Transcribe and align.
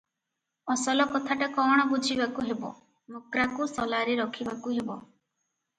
ଅସଲ 0.75 1.05
କଥାଟା 1.11 1.49
କ’ଣ 1.57 1.85
ବୁଝିବାକୁ 1.91 2.47
ହେବ।' 2.49 2.73
ମକ୍ରାକୁ 3.19 3.71
ସଲାରେ 3.77 4.19
ରଖିବାକୁ 4.25 4.77
ହେବ। 4.81 5.01